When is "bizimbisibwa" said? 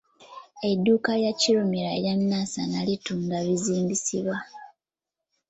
3.45-4.37